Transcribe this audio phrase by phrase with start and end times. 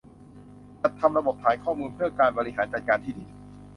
[0.81, 3.29] จัดทำระบบฐานข้อมูลเพื่อการบริหารจัดการที่ดิน